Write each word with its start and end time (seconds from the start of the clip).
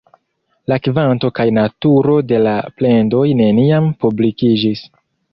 La 0.71 0.75
kvanto 0.85 1.29
kaj 1.39 1.43
naturo 1.57 2.15
de 2.31 2.39
la 2.45 2.53
plendoj 2.79 3.21
neniam 3.41 3.91
publikiĝis. 4.05 4.83